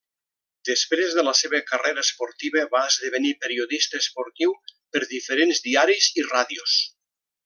[0.67, 4.55] Després de la seva carrera esportiva va esdevenir periodista esportiu
[4.97, 6.79] per diferents diaris i ràdios.